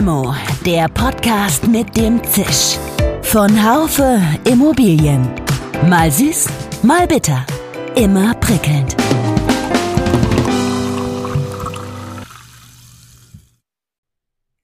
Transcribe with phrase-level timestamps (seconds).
[0.00, 0.34] Limo,
[0.64, 2.78] der Podcast mit dem Zisch.
[3.20, 4.18] Von Haufe
[4.50, 5.28] Immobilien.
[5.90, 6.48] Mal süß,
[6.82, 7.44] mal bitter.
[7.96, 8.96] Immer prickelnd.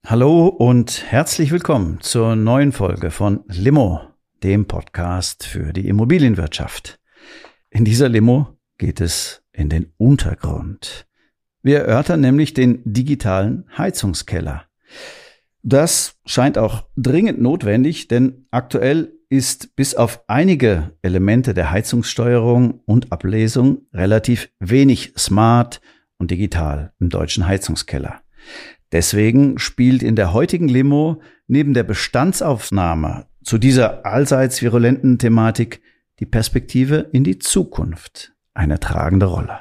[0.06, 4.00] Hallo und herzlich willkommen zur neuen Folge von Limo,
[4.42, 6.98] dem Podcast für die Immobilienwirtschaft.
[7.68, 11.06] In dieser Limo geht es in den Untergrund.
[11.60, 14.64] Wir erörtern nämlich den digitalen Heizungskeller.
[15.68, 23.10] Das scheint auch dringend notwendig, denn aktuell ist bis auf einige Elemente der Heizungssteuerung und
[23.10, 25.80] Ablesung relativ wenig smart
[26.18, 28.20] und digital im deutschen Heizungskeller.
[28.92, 35.82] Deswegen spielt in der heutigen Limo neben der Bestandsaufnahme zu dieser allseits virulenten Thematik
[36.20, 39.58] die Perspektive in die Zukunft eine tragende Rolle.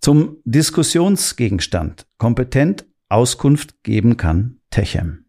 [0.00, 5.24] Zum Diskussionsgegenstand kompetent Auskunft geben kann Techem.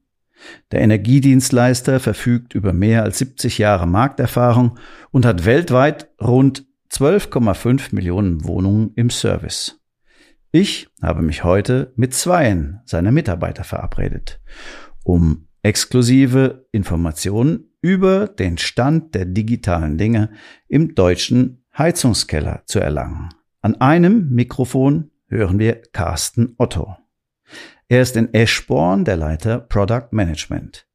[0.71, 4.77] Der Energiedienstleister verfügt über mehr als 70 Jahre Markterfahrung
[5.11, 9.79] und hat weltweit rund 12,5 Millionen Wohnungen im Service.
[10.51, 14.41] Ich habe mich heute mit zweien seiner Mitarbeiter verabredet,
[15.03, 20.31] um exklusive Informationen über den Stand der digitalen Dinge
[20.67, 23.29] im deutschen Heizungskeller zu erlangen.
[23.61, 26.97] An einem Mikrofon hören wir Carsten Otto.
[27.91, 30.87] Er ist in Eschborn der Leiter Product Management.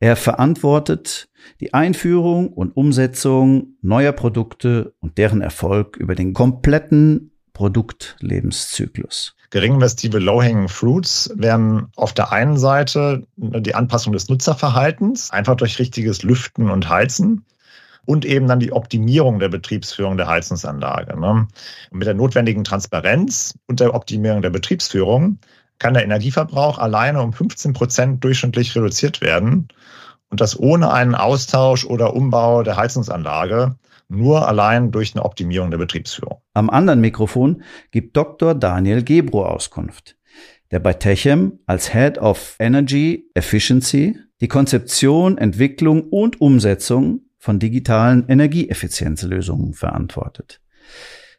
[0.00, 1.28] Er verantwortet
[1.60, 9.36] die Einführung und Umsetzung neuer Produkte und deren Erfolg über den kompletten Produktlebenszyklus.
[9.50, 16.22] Geringinvestive Low-Hanging Fruits wären auf der einen Seite die Anpassung des Nutzerverhaltens, einfach durch richtiges
[16.22, 17.44] Lüften und Heizen
[18.06, 21.20] und eben dann die Optimierung der Betriebsführung der Heizungsanlage.
[21.20, 21.46] Ne?
[21.90, 25.38] mit der notwendigen Transparenz und der Optimierung der Betriebsführung
[25.82, 29.66] kann der Energieverbrauch alleine um 15 Prozent durchschnittlich reduziert werden.
[30.30, 33.74] Und das ohne einen Austausch oder Umbau der Heizungsanlage,
[34.08, 36.40] nur allein durch eine Optimierung der Betriebsführung.
[36.54, 38.54] Am anderen Mikrofon gibt Dr.
[38.54, 40.16] Daniel Gebro Auskunft,
[40.70, 48.28] der bei Techem als Head of Energy Efficiency die Konzeption, Entwicklung und Umsetzung von digitalen
[48.28, 50.60] Energieeffizienzlösungen verantwortet.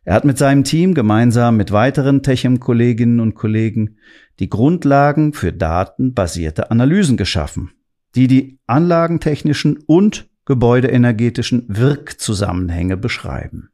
[0.05, 3.97] Er hat mit seinem Team gemeinsam mit weiteren Techem-Kolleginnen und Kollegen
[4.39, 7.71] die Grundlagen für datenbasierte Analysen geschaffen,
[8.15, 13.69] die die anlagentechnischen und gebäudeenergetischen Wirkzusammenhänge beschreiben.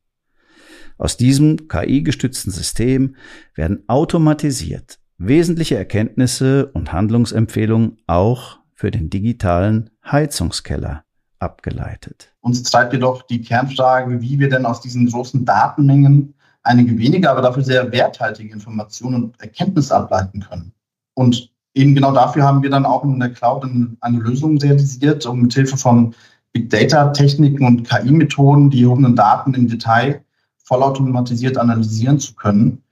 [0.99, 3.15] Aus diesem KI-gestützten System
[3.55, 11.03] werden automatisiert wesentliche Erkenntnisse und Handlungsempfehlungen auch für den digitalen Heizungskeller
[11.39, 12.31] abgeleitet.
[12.41, 16.33] Uns treibt jedoch die Kernfrage, wie wir denn aus diesen großen Datenmengen
[16.63, 20.73] einige wenige, aber dafür sehr werthaltige Informationen und Erkenntnisse ableiten können.
[21.15, 23.65] Und eben genau dafür haben wir dann auch in der Cloud
[24.01, 26.13] eine Lösung realisiert, um mit Hilfe von
[26.51, 30.23] Big Data Techniken und KI-Methoden die erhobenen Daten im Detail
[30.63, 32.83] vollautomatisiert analysieren zu können.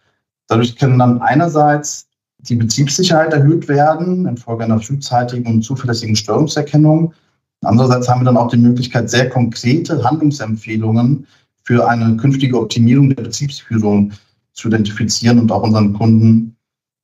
[0.47, 2.07] Dadurch können dann einerseits
[2.39, 7.13] die Betriebssicherheit erhöht werden infolge einer frühzeitigen und zuverlässigen Störungserkennung
[7.63, 11.25] Andererseits haben wir dann auch die Möglichkeit, sehr konkrete Handlungsempfehlungen
[11.63, 14.13] für eine künftige Optimierung der Betriebsführung
[14.53, 16.55] zu identifizieren und auch unseren Kunden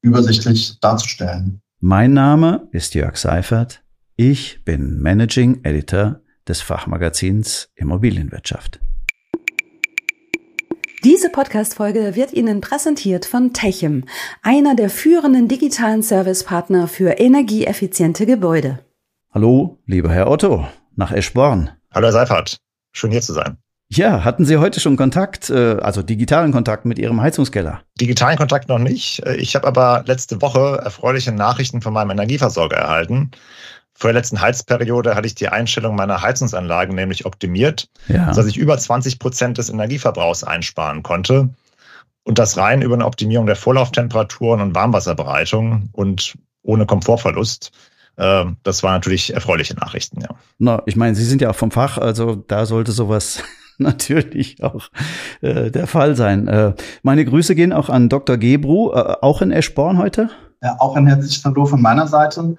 [0.02, 1.59] übersichtlich darzustellen.
[1.80, 3.84] Mein Name ist Jörg Seifert.
[4.16, 8.80] Ich bin Managing Editor des Fachmagazins Immobilienwirtschaft.
[11.03, 14.06] Diese Podcast-Folge wird Ihnen präsentiert von Techem,
[14.42, 18.80] einer der führenden digitalen Servicepartner für energieeffiziente Gebäude.
[19.33, 21.71] Hallo, lieber Herr Otto, nach Eschborn.
[21.91, 22.57] Hallo, Herr Seifert.
[22.91, 23.57] Schön hier zu sein.
[23.89, 27.81] Ja, hatten Sie heute schon Kontakt, äh, also digitalen Kontakt mit Ihrem Heizungskeller?
[27.99, 29.25] Digitalen Kontakt noch nicht.
[29.25, 33.31] Äh, ich habe aber letzte Woche erfreuliche Nachrichten von meinem Energieversorger erhalten.
[33.95, 38.31] Vor der letzten Heizperiode hatte ich die Einstellung meiner Heizungsanlagen nämlich optimiert, ja.
[38.31, 41.50] sodass ich über 20 Prozent des Energieverbrauchs einsparen konnte.
[42.23, 47.71] Und das rein über eine Optimierung der Vorlauftemperaturen und Warmwasserbereitung und ohne Komfortverlust.
[48.18, 50.30] Ähm, das waren natürlich erfreuliche Nachrichten, ja.
[50.60, 53.44] Na, ich meine, Sie sind ja auch vom Fach, also da sollte sowas
[53.77, 54.89] natürlich auch
[55.42, 56.48] äh, der Fall sein.
[56.48, 58.38] Äh, meine Grüße gehen auch an Dr.
[58.38, 60.30] Gebru, äh, auch in Eschborn heute.
[60.62, 62.56] Ja, auch ein herzliches Hallo von meiner Seite.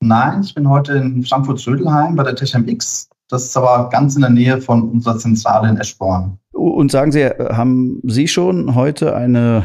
[0.00, 3.08] Nein, ich bin heute in Frankfurt-Södelheim bei der TechMX.
[3.28, 6.38] Das ist aber ganz in der Nähe von unserer Zentrale in Eschborn.
[6.52, 9.64] Und sagen Sie, haben Sie schon heute eine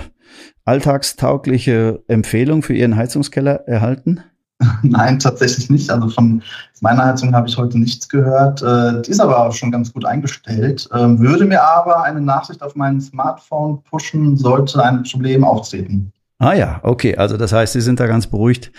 [0.65, 4.23] alltagstaugliche Empfehlung für Ihren Heizungskeller erhalten?
[4.81, 5.89] Nein, tatsächlich nicht.
[5.91, 6.41] Also von
[6.81, 8.61] meiner Heizung habe ich heute nichts gehört.
[8.61, 10.89] Äh, die ist aber auch schon ganz gut eingestellt.
[10.93, 16.11] Ähm, würde mir aber eine Nachricht auf mein Smartphone pushen, sollte ein Problem auftreten.
[16.39, 17.15] Ah ja, okay.
[17.17, 18.71] Also das heißt, Sie sind da ganz beruhigt,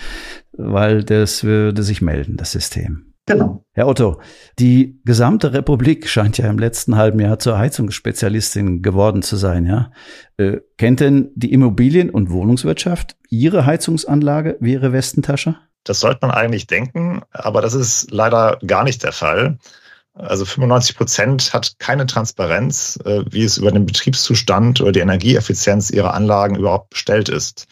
[0.53, 3.09] weil das würde sich melden, das System.
[3.27, 3.63] Genau.
[3.73, 4.21] Herr Otto,
[4.59, 9.93] die gesamte Republik scheint ja im letzten halben Jahr zur Heizungsspezialistin geworden zu sein, ja.
[10.39, 15.57] Äh, kennt denn die Immobilien- und Wohnungswirtschaft Ihre Heizungsanlage wie Ihre Westentasche?
[15.89, 19.57] Das sollte man eigentlich denken, aber das ist leider gar nicht der Fall.
[20.13, 25.91] Also 95 Prozent hat keine Transparenz, äh, wie es über den Betriebszustand oder die Energieeffizienz
[25.91, 27.69] ihrer Anlagen überhaupt bestellt ist.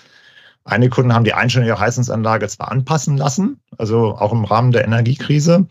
[0.65, 4.85] Einige Kunden haben die Einstellung ihrer Heizungsanlage zwar anpassen lassen, also auch im Rahmen der
[4.85, 5.67] Energiekrise,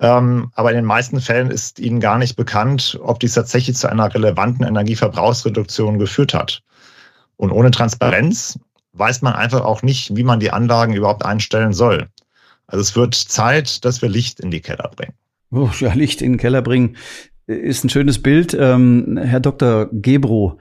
[0.00, 3.90] ähm, aber in den meisten Fällen ist ihnen gar nicht bekannt, ob dies tatsächlich zu
[3.90, 6.62] einer relevanten Energieverbrauchsreduktion geführt hat.
[7.36, 8.58] Und ohne Transparenz
[8.94, 12.08] weiß man einfach auch nicht, wie man die Anlagen überhaupt einstellen soll.
[12.66, 15.14] Also es wird Zeit, dass wir Licht in die Keller bringen.
[15.50, 16.96] Oh, ja, Licht in den Keller bringen
[17.46, 18.56] ist ein schönes Bild.
[18.58, 19.88] Ähm, Herr Dr.
[19.92, 20.58] Gebro,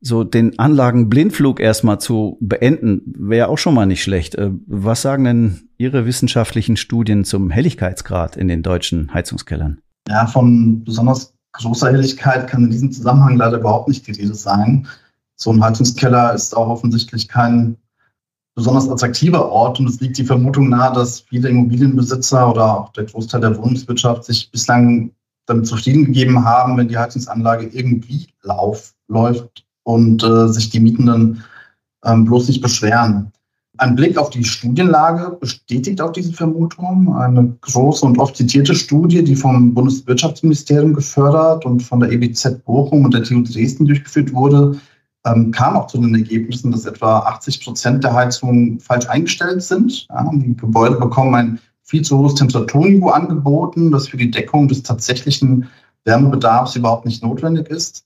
[0.00, 4.34] so den Anlagenblindflug erstmal zu beenden, wäre auch schon mal nicht schlecht.
[4.34, 9.78] Äh, was sagen denn Ihre wissenschaftlichen Studien zum Helligkeitsgrad in den deutschen Heizungskellern?
[10.08, 14.86] Ja, von besonders großer Helligkeit kann in diesem Zusammenhang leider überhaupt nicht die Rede sein.
[15.44, 17.76] So ein Heizungskeller ist auch offensichtlich kein
[18.54, 23.04] besonders attraktiver Ort und es liegt die Vermutung nahe, dass viele Immobilienbesitzer oder auch der
[23.04, 25.10] Großteil der Wohnungswirtschaft sich bislang
[25.44, 31.44] damit zufrieden gegeben haben, wenn die Heizungsanlage irgendwie lauf, läuft und äh, sich die Mietenden
[32.06, 33.30] ähm, bloß nicht beschweren.
[33.76, 37.14] Ein Blick auf die Studienlage bestätigt auch diese Vermutung.
[37.16, 43.04] Eine große und oft zitierte Studie, die vom Bundeswirtschaftsministerium gefördert und von der EBZ Bochum
[43.04, 44.80] und der TU Dresden durchgeführt wurde,
[45.24, 50.06] ähm, kam auch zu den Ergebnissen, dass etwa 80 Prozent der Heizungen falsch eingestellt sind.
[50.08, 54.82] Ja, die Gebäude bekommen ein viel zu hohes Temperaturniveau angeboten, das für die Deckung des
[54.82, 55.68] tatsächlichen
[56.04, 58.04] Wärmebedarfs überhaupt nicht notwendig ist.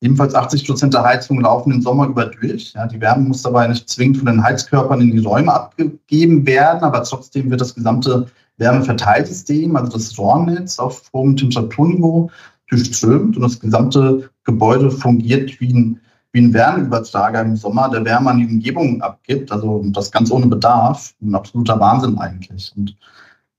[0.00, 2.72] Ebenfalls 80 Prozent der Heizungen laufen den Sommer über durch.
[2.74, 6.84] Ja, die Wärme muss dabei nicht zwingend von den Heizkörpern in die Räume abgegeben werden,
[6.84, 8.26] aber trotzdem wird das gesamte
[8.58, 12.30] Wärmeverteilsystem, also das Rohrnetz auf hohem Temperaturniveau
[12.68, 16.00] durchströmt und das gesamte Gebäude fungiert wie ein,
[16.32, 20.46] wie ein Wärmeübertrager im Sommer, der Wärme an die Umgebung abgibt, also das ganz ohne
[20.46, 21.14] Bedarf.
[21.22, 22.72] Ein absoluter Wahnsinn eigentlich.
[22.76, 22.96] Und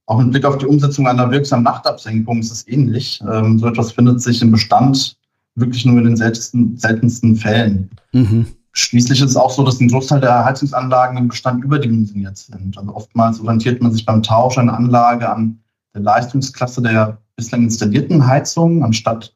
[0.06, 3.22] auch mit Blick auf die Umsetzung einer wirksamen Nachtabsenkung ist es ähnlich.
[3.32, 5.18] Ähm, so etwas findet sich im Bestand
[5.56, 7.90] wirklich nur in den seltensten, seltensten Fällen.
[8.14, 8.48] Mhm.
[8.72, 12.78] Schließlich ist es auch so, dass ein Großteil der Heizungsanlagen im Bestand überdimensioniert sind.
[12.78, 15.60] Also oftmals orientiert man sich beim Tausch einer Anlage an
[15.94, 19.34] der Leistungsklasse der bislang installierten Heizung, anstatt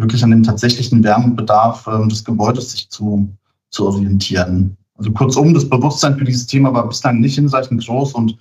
[0.00, 3.28] wirklich an dem tatsächlichen Wärmebedarf äh, des Gebäudes sich zu,
[3.70, 4.76] zu orientieren.
[4.96, 8.36] Also kurzum, das Bewusstsein für dieses Thema war bislang nicht hinreichend groß und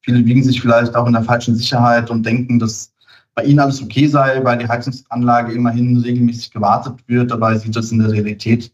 [0.00, 2.92] viele wiegen sich vielleicht auch in der falschen Sicherheit und denken, dass
[3.34, 7.30] bei Ihnen alles okay sei, weil die Heizungsanlage immerhin regelmäßig gewartet wird.
[7.32, 8.72] Dabei sieht das in der Realität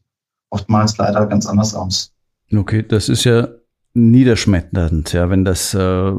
[0.50, 2.12] oftmals leider ganz anders aus.
[2.54, 3.48] Okay, das ist ja
[3.94, 6.12] niederschmetternd, ja, wenn das äh,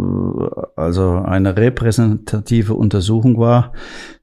[0.75, 3.73] also eine repräsentative Untersuchung war,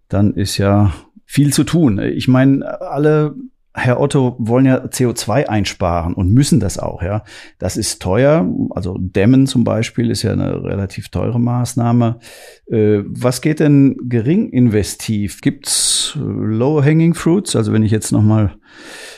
[0.08, 0.92] dann ist ja
[1.28, 1.98] viel zu tun.
[1.98, 3.36] Ich meine, alle
[3.74, 7.22] Herr Otto, wollen ja CO2 einsparen und müssen das auch, ja.
[7.58, 8.44] Das ist teuer.
[8.70, 12.18] Also Dämmen zum Beispiel ist ja eine relativ teure Maßnahme.
[12.66, 15.42] Äh, was geht denn gering investiv?
[15.42, 17.54] Gibt's low-hanging fruits?
[17.54, 18.56] Also wenn ich jetzt nochmal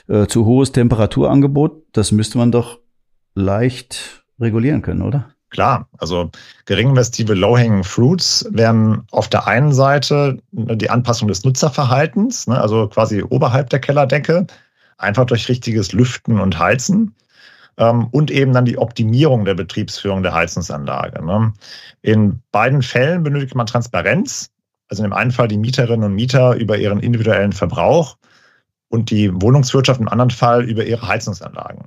[0.09, 2.81] äh, zu hohes Temperaturangebot, das müsste man doch
[3.35, 5.35] leicht regulieren können, oder?
[5.51, 6.31] Klar, also
[6.67, 13.23] geringinvestive Low-Hanging Fruits wären auf der einen Seite die Anpassung des Nutzerverhaltens, ne, also quasi
[13.23, 14.47] oberhalb der Kellerdecke,
[14.97, 17.17] einfach durch richtiges Lüften und Heizen
[17.79, 21.25] ähm, und eben dann die Optimierung der Betriebsführung der Heizungsanlage.
[21.25, 21.53] Ne.
[22.03, 24.51] In beiden Fällen benötigt man Transparenz,
[24.89, 28.17] also in dem einen Fall die Mieterinnen und Mieter über ihren individuellen Verbrauch
[28.89, 31.87] und die Wohnungswirtschaft im anderen Fall über ihre Heizungsanlagen.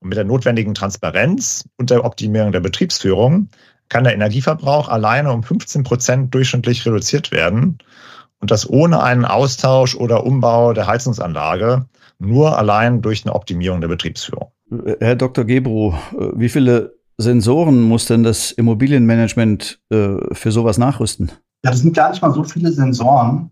[0.00, 3.48] Und mit der notwendigen Transparenz und der Optimierung der Betriebsführung
[3.88, 7.78] kann der Energieverbrauch alleine um 15 Prozent durchschnittlich reduziert werden.
[8.40, 11.86] Und das ohne einen Austausch oder Umbau der Heizungsanlage,
[12.18, 14.50] nur allein durch eine Optimierung der Betriebsführung.
[15.00, 15.44] Herr Dr.
[15.44, 15.94] Gebro,
[16.34, 21.32] wie viele Sensoren muss denn das Immobilienmanagement äh, für sowas nachrüsten?
[21.64, 23.50] Ja, das sind gar nicht mal so viele Sensoren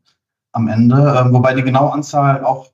[0.52, 2.70] am Ende, äh, wobei die genaue Anzahl auch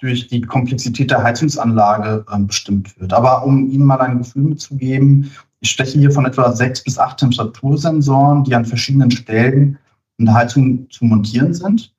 [0.00, 3.12] durch die Komplexität der Heizungsanlage äh, bestimmt wird.
[3.12, 5.30] Aber um Ihnen mal ein Gefühl mitzugeben,
[5.60, 9.78] ich spreche hier von etwa sechs bis acht Temperatursensoren, die an verschiedenen Stellen
[10.16, 11.94] in der Heizung zu montieren sind.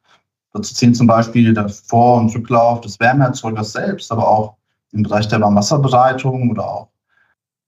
[0.53, 4.57] Dazu zählen zum Beispiel der Vor- und Rücklauf des Wärmeerzeugers selbst, aber auch
[4.91, 6.87] im Bereich der Warmwasserbereitung oder auch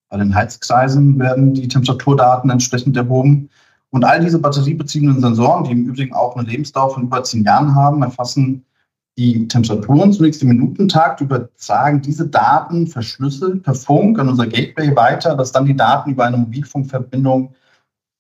[0.10, 3.50] bei den Heizkreisen werden die Temperaturdaten entsprechend erhoben.
[3.90, 7.74] Und all diese batteriebeziehenden Sensoren, die im Übrigen auch eine Lebensdauer von über zehn Jahren
[7.74, 8.66] haben, erfassen
[9.17, 15.36] die Temperaturen zunächst im Minutentakt, übertragen diese Daten verschlüsselt per Funk an unser Gateway weiter,
[15.36, 17.53] das dann die Daten über eine Mobilfunkverbindung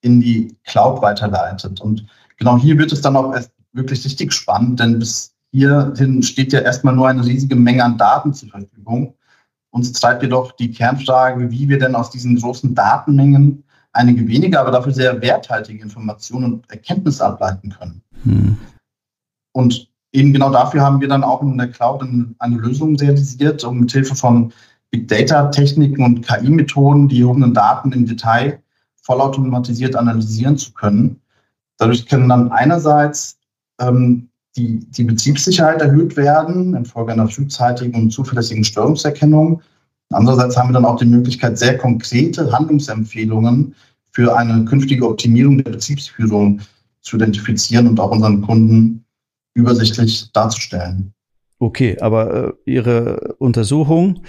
[0.01, 1.81] in die Cloud weiterleitet.
[1.81, 2.05] Und
[2.37, 6.59] genau hier wird es dann auch erst wirklich richtig spannend, denn bis hierhin steht ja
[6.59, 9.15] erstmal nur eine riesige Menge an Daten zur Verfügung.
[9.71, 14.71] Uns treibt jedoch die Kernfrage, wie wir denn aus diesen großen Datenmengen einige wenige, aber
[14.71, 18.01] dafür sehr werthaltige Informationen und Erkenntnisse ableiten können.
[18.23, 18.57] Hm.
[19.53, 22.03] Und eben genau dafür haben wir dann auch in der Cloud
[22.39, 24.53] eine Lösung realisiert, um mit Hilfe von
[24.91, 28.61] Big Data Techniken und KI-Methoden die erhobenen Daten im Detail
[29.01, 31.19] vollautomatisiert analysieren zu können.
[31.77, 33.37] Dadurch können dann einerseits
[33.81, 39.61] ähm, die, die Betriebssicherheit erhöht werden infolge einer frühzeitigen und zuverlässigen Störungserkennung.
[40.11, 43.73] Andererseits haben wir dann auch die Möglichkeit, sehr konkrete Handlungsempfehlungen
[44.11, 46.61] für eine künftige Optimierung der Betriebsführung
[47.01, 49.02] zu identifizieren und auch unseren Kunden
[49.53, 51.13] übersichtlich darzustellen.
[51.59, 54.23] Okay, aber äh, Ihre Untersuchung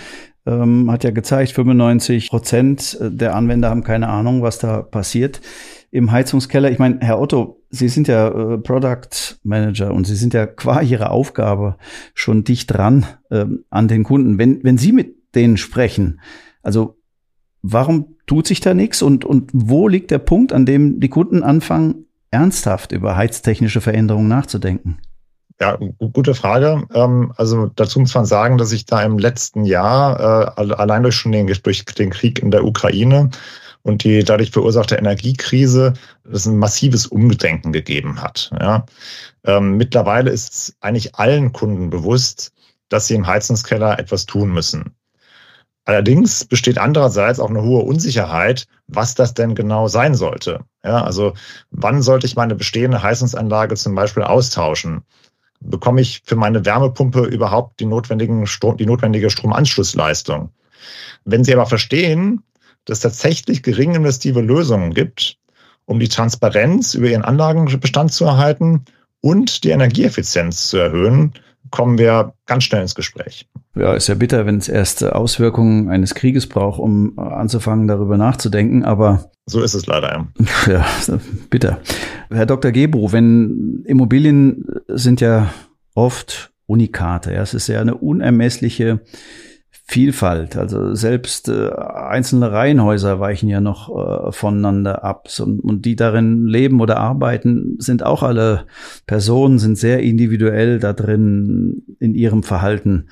[0.47, 5.40] ähm, hat ja gezeigt, 95 Prozent der Anwender haben keine Ahnung, was da passiert
[5.90, 6.71] im Heizungskeller.
[6.71, 10.81] Ich meine, Herr Otto, Sie sind ja äh, Product Manager und Sie sind ja qua
[10.81, 11.76] Ihrer Aufgabe
[12.14, 14.38] schon dicht dran äh, an den Kunden.
[14.38, 16.21] Wenn, wenn Sie mit denen sprechen,
[16.62, 16.99] also
[17.62, 21.43] warum tut sich da nichts und, und wo liegt der Punkt, an dem die Kunden
[21.43, 24.99] anfangen, ernsthaft über heiztechnische Veränderungen nachzudenken?
[25.61, 25.78] Ja,
[26.12, 26.82] gute Frage.
[26.94, 31.14] Ähm, also dazu muss man sagen, dass ich da im letzten Jahr äh, allein durch
[31.14, 33.30] schon den, durch den Krieg in der Ukraine
[33.82, 35.92] und die dadurch verursachte Energiekrise
[36.30, 38.50] es ein massives Umgedenken gegeben hat.
[38.58, 38.84] Ja.
[39.44, 42.52] Ähm, mittlerweile ist eigentlich allen Kunden bewusst,
[42.88, 44.96] dass sie im Heizungskeller etwas tun müssen.
[45.84, 50.61] Allerdings besteht andererseits auch eine hohe Unsicherheit, was das denn genau sein sollte.
[50.82, 51.34] Ja, also
[51.70, 55.02] wann sollte ich meine bestehende Heizungsanlage zum Beispiel austauschen?
[55.64, 60.50] Bekomme ich für meine Wärmepumpe überhaupt die, notwendigen Strom, die notwendige Stromanschlussleistung.
[61.25, 62.42] Wenn Sie aber verstehen,
[62.85, 65.38] dass es tatsächlich gering investive Lösungen gibt,
[65.87, 68.85] um die Transparenz über Ihren Anlagenbestand zu erhalten
[69.21, 71.33] und die Energieeffizienz zu erhöhen,
[71.75, 73.49] kommen wir ganz schnell ins Gespräch.
[73.75, 78.85] Ja, ist ja bitter, wenn es erst Auswirkungen eines Krieges braucht, um anzufangen, darüber nachzudenken,
[78.85, 79.31] aber.
[79.47, 80.26] So ist es leider.
[80.66, 80.87] Ja,
[81.50, 81.81] bitter.
[82.31, 82.73] Herr Dr.
[82.73, 85.52] Gebro, wenn Immobilien sind ja
[85.95, 89.00] oft Unikate, ja, es ist ja eine unermessliche
[89.87, 90.57] Vielfalt.
[90.57, 95.29] Also selbst äh, einzelne Reihenhäuser weichen ja noch äh, voneinander ab.
[95.38, 98.64] Und, und die darin leben oder arbeiten, sind auch alle
[99.07, 103.09] Personen, sind sehr individuell da drin in ihrem Verhalten.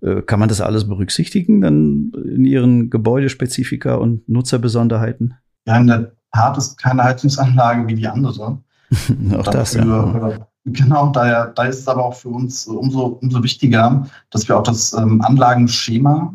[0.00, 5.34] Äh, kann man das alles berücksichtigen dann in ihren Gebäudespezifika und Nutzerbesonderheiten?
[5.66, 8.62] Ja, in der Tat ist keine Heizungsanlage wie die andere.
[9.36, 10.46] auch das, ja.
[10.66, 14.62] Genau, daher, da ist es aber auch für uns umso, umso wichtiger, dass wir auch
[14.62, 16.34] das ähm, Anlagenschema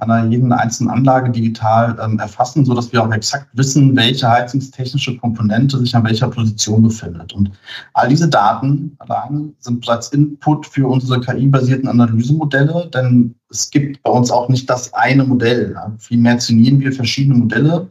[0.00, 5.16] einer jeden einzelnen Anlage digital ähm, erfassen, so dass wir auch exakt wissen, welche heizungstechnische
[5.18, 7.32] Komponente sich an welcher Position befindet.
[7.32, 7.50] Und
[7.94, 14.10] all diese Daten alleine sind bereits Input für unsere KI-basierten Analysemodelle, denn es gibt bei
[14.10, 15.72] uns auch nicht das eine Modell.
[15.74, 15.92] Ja.
[15.98, 17.90] Vielmehr trainieren wir verschiedene Modelle,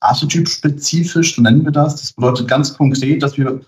[0.00, 1.96] archetypspezifisch, nennen wir das.
[1.96, 3.60] Das bedeutet ganz konkret, dass wir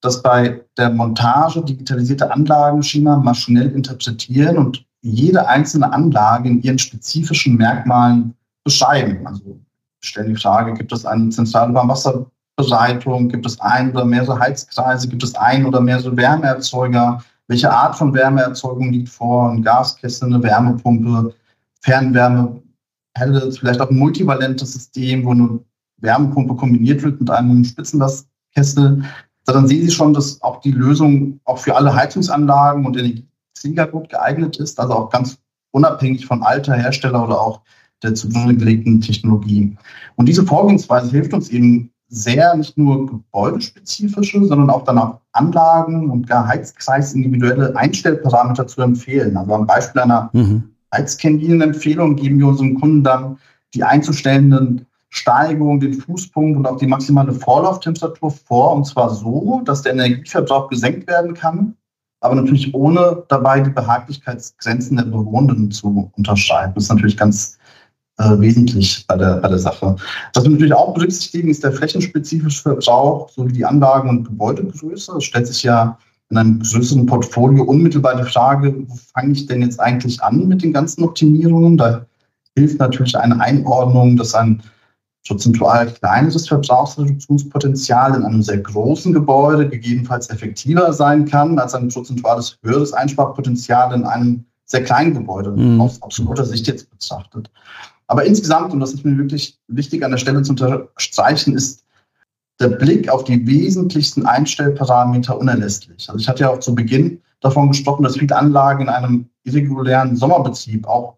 [0.00, 7.56] das bei der Montage digitalisierte Anlagenschema maschinell interpretieren und jede einzelne Anlage in ihren spezifischen
[7.56, 9.26] Merkmalen beschreiben.
[9.26, 9.58] Also
[10.00, 15.22] stellen die Frage, gibt es eine zentrale Warmwasserbereitung, gibt es ein oder mehrere Heizkreise, gibt
[15.22, 21.34] es ein oder mehrere Wärmeerzeuger, welche Art von Wärmeerzeugung liegt vor, ein Gaskessel, eine Wärmepumpe,
[21.80, 22.62] Fernwärme,
[23.14, 25.58] Pellets, vielleicht auch ein multivalentes System, wo eine
[25.98, 29.02] Wärmepumpe kombiniert wird mit einem Spitzenlastkessel
[29.52, 34.08] dann sehen Sie schon, dass auch die Lösung auch für alle Heizungsanlagen und Energieträger gut
[34.08, 35.38] geeignet ist, also auch ganz
[35.70, 37.60] unabhängig von Alter, Hersteller oder auch
[38.02, 39.76] der zugrunde gelegten Technologie.
[40.16, 46.10] Und diese Vorgehensweise hilft uns eben sehr, nicht nur gebäudespezifische, sondern auch dann auch Anlagen
[46.10, 49.36] und gar Heizkreis individuelle Einstellparameter zu empfehlen.
[49.36, 50.70] Also am Beispiel einer mhm.
[50.94, 53.38] Heizkennlinienempfehlung geben wir unseren Kunden dann
[53.74, 58.74] die einzustellenden Steigung, den Fußpunkt und auch die maximale Vorlauftemperatur vor.
[58.74, 61.74] Und zwar so, dass der Energieverbrauch gesenkt werden kann,
[62.20, 66.74] aber natürlich ohne dabei die Behaglichkeitsgrenzen der Bewohnenden zu unterscheiden.
[66.74, 67.58] Das ist natürlich ganz
[68.18, 69.96] äh, wesentlich bei der, bei der Sache.
[70.34, 75.16] Was wir natürlich auch berücksichtigen, ist der flächenspezifische Verbrauch sowie die Anlagen- und Gebäudegröße.
[75.16, 75.96] Es stellt sich ja
[76.30, 80.62] in einem größeren Portfolio unmittelbar die Frage, wo fange ich denn jetzt eigentlich an mit
[80.62, 81.78] den ganzen Optimierungen?
[81.78, 82.04] Da
[82.56, 84.62] hilft natürlich eine Einordnung, dass ein
[85.28, 92.58] prozentual kleineres Verbrauchsreduktionspotenzial in einem sehr großen Gebäude gegebenenfalls effektiver sein kann als ein prozentuales
[92.62, 95.80] höheres Einsparpotenzial in einem sehr kleinen Gebäude, mhm.
[95.80, 97.50] aus absoluter Sicht jetzt betrachtet.
[98.06, 101.84] Aber insgesamt, und das ist mir wirklich wichtig an der Stelle zu unterstreichen, ist
[102.58, 106.08] der Blick auf die wesentlichsten Einstellparameter unerlässlich.
[106.08, 110.16] Also ich hatte ja auch zu Beginn davon gesprochen, dass viele Anlagen in einem irregulären
[110.16, 111.17] Sommerbetrieb auch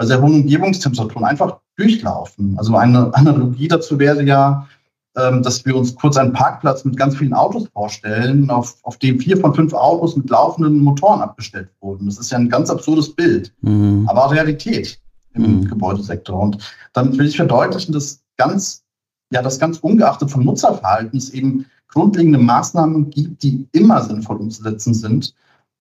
[0.00, 2.56] bei sehr hohen Umgebungstemperaturen einfach durchlaufen.
[2.56, 4.66] Also eine Analogie dazu wäre ja,
[5.14, 9.20] ähm, dass wir uns kurz einen Parkplatz mit ganz vielen Autos vorstellen, auf, auf dem
[9.20, 12.06] vier von fünf Autos mit laufenden Motoren abgestellt wurden.
[12.06, 14.06] Das ist ja ein ganz absurdes Bild, mhm.
[14.08, 14.98] aber Realität
[15.34, 15.64] im mhm.
[15.66, 16.40] Gebäudesektor.
[16.40, 16.56] Und
[16.94, 18.82] damit will ich verdeutlichen, dass ganz,
[19.30, 24.94] ja, das ganz ungeachtet vom Nutzerverhalten es eben grundlegende Maßnahmen gibt, die immer sinnvoll umzusetzen
[24.94, 25.34] sind.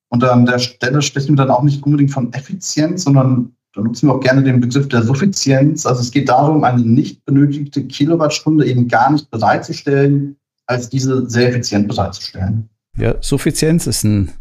[0.10, 4.08] Und an der Stelle sprechen wir dann auch nicht unbedingt von Effizienz, sondern da nutzen
[4.08, 5.86] wir auch gerne den Begriff der Suffizienz.
[5.86, 11.50] Also es geht darum, eine nicht benötigte Kilowattstunde eben gar nicht bereitzustellen, als diese sehr
[11.50, 12.70] effizient bereitzustellen.
[12.98, 14.32] Ja, Suffizienz ist ein,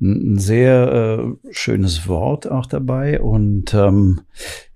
[0.00, 0.92] ein sehr
[1.42, 3.20] äh, schönes Wort auch dabei.
[3.20, 4.20] Und ähm,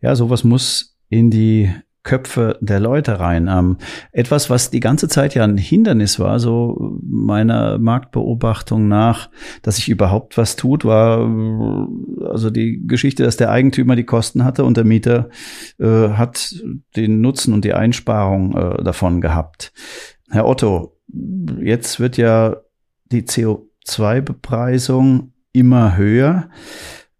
[0.01, 1.71] ja, sowas muss in die
[2.03, 3.49] Köpfe der Leute rein.
[3.49, 3.77] Ähm,
[4.13, 9.29] etwas, was die ganze Zeit ja ein Hindernis war, so meiner Marktbeobachtung nach,
[9.63, 11.29] dass sich überhaupt was tut, war
[12.25, 15.29] also die Geschichte, dass der Eigentümer die Kosten hatte und der Mieter
[15.79, 16.55] äh, hat
[16.97, 19.73] den Nutzen und die Einsparung äh, davon gehabt.
[20.31, 20.97] Herr Otto,
[21.61, 22.57] jetzt wird ja
[23.13, 26.49] die CO2-Bepreisung immer höher.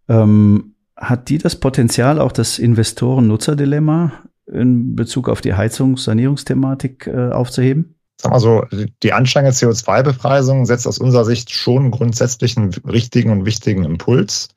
[0.07, 4.11] Ähm, hat die das Potenzial, auch das Investoren-Nutzer-Dilemma
[4.51, 7.95] in Bezug auf die Heizungssanierungsthematik äh, aufzuheben?
[8.21, 8.65] Sag mal so,
[9.01, 14.49] die ansteigende CO2-Bepreisung setzt aus unserer Sicht schon grundsätzlich einen richtigen und wichtigen Impuls.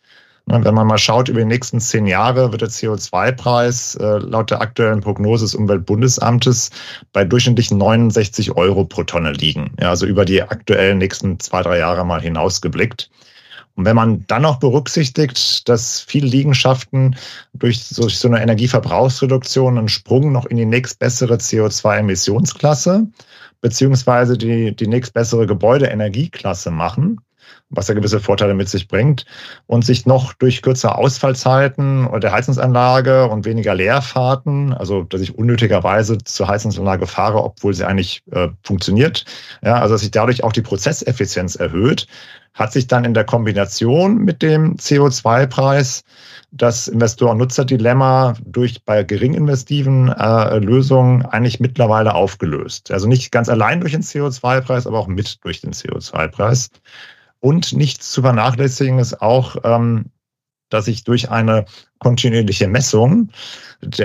[0.47, 4.51] Ne, wenn man mal schaut, über die nächsten zehn Jahre wird der CO2-Preis äh, laut
[4.51, 6.71] der aktuellen Prognose des Umweltbundesamtes
[7.15, 9.73] bei durchschnittlich 69 Euro pro Tonne liegen.
[9.81, 13.11] Ja, also über die aktuellen nächsten zwei, drei Jahre mal hinausgeblickt.
[13.77, 17.17] Und wenn man dann noch berücksichtigt, dass viele Liegenschaften
[17.55, 23.09] durch so, durch so eine Energieverbrauchsreduktion einen Sprung noch in die nächstbessere CO2-Emissionsklasse
[23.65, 27.21] beziehungsweise die, die nächstbessere Gebäudeenergieklasse machen,
[27.75, 29.25] was ja gewisse Vorteile mit sich bringt
[29.67, 36.19] und sich noch durch kürzere Ausfallzeiten der Heizungsanlage und weniger Leerfahrten, also dass ich unnötigerweise
[36.19, 39.25] zur Heizungsanlage fahre, obwohl sie eigentlich äh, funktioniert,
[39.63, 42.07] ja, also dass sich dadurch auch die Prozesseffizienz erhöht,
[42.55, 46.05] hat sich dann in der Kombination mit dem CO2-Preis
[46.53, 52.93] das Investor-Nutzer-Dilemma durch bei gering investiven äh, Lösungen eigentlich mittlerweile aufgelöst.
[52.93, 56.71] Also nicht ganz allein durch den CO2-Preis, aber auch mit durch den CO2-Preis.
[57.45, 60.07] Und nicht zu vernachlässigen ist auch, ähm,
[60.71, 61.67] dass ich durch eine
[61.99, 63.29] kontinuierliche Messung,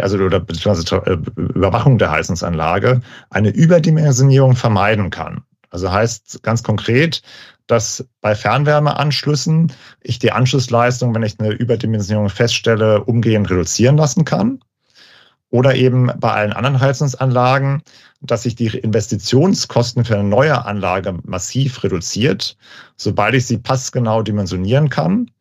[0.02, 2.99] also oder beziehungsweise äh, Überwachung der Heizungsanlage,
[3.30, 5.45] eine Überdimensionierung vermeiden kann.
[5.69, 7.21] Also heißt ganz konkret,
[7.67, 9.71] dass bei Fernwärmeanschlüssen
[10.02, 14.60] ich die Anschlussleistung, wenn ich eine Überdimensionierung feststelle, umgehend reduzieren lassen kann.
[15.51, 17.81] Oder eben bei allen anderen Heizungsanlagen,
[18.21, 22.55] dass sich die Investitionskosten für eine neue Anlage massiv reduziert,
[22.97, 25.31] sobald ich sie passgenau dimensionieren kann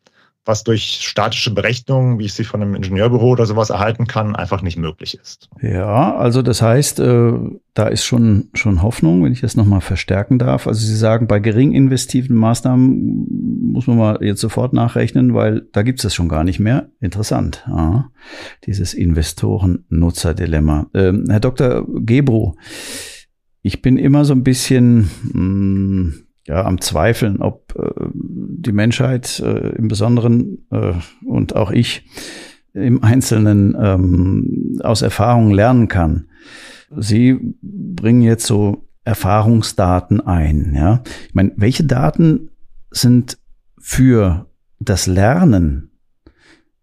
[0.49, 4.63] was durch statische Berechnungen, wie ich sie von einem Ingenieurbüro oder sowas erhalten kann, einfach
[4.63, 5.51] nicht möglich ist.
[5.61, 7.33] Ja, also das heißt, äh,
[7.75, 10.67] da ist schon, schon Hoffnung, wenn ich das nochmal verstärken darf.
[10.67, 13.27] Also Sie sagen, bei gering investiven Maßnahmen
[13.73, 16.89] muss man mal jetzt sofort nachrechnen, weil da gibt es das schon gar nicht mehr.
[16.99, 18.11] Interessant, ja.
[18.65, 20.87] dieses Investoren-Nutzer-Dilemma.
[20.95, 21.87] Ähm, Herr Dr.
[22.01, 22.57] Gebro,
[23.61, 29.39] ich bin immer so ein bisschen, mh, hm, ja, am Zweifeln, ob äh, die Menschheit
[29.41, 32.05] äh, im Besonderen äh, und auch ich
[32.73, 36.29] im Einzelnen ähm, aus Erfahrungen lernen kann.
[36.97, 40.73] Sie bringen jetzt so Erfahrungsdaten ein.
[40.75, 42.51] Ja, ich meine, welche Daten
[42.91, 43.39] sind
[43.79, 44.47] für
[44.81, 45.91] das Lernen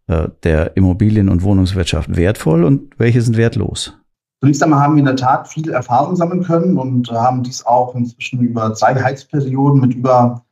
[0.07, 3.97] äh, der Immobilien- und Wohnungswirtschaft wertvoll und welche sind wertlos?
[4.41, 7.95] Zunächst einmal haben wir in der Tat viel Erfahrung sammeln können und haben dies auch
[7.95, 10.43] inzwischen über drei Heizperioden mit über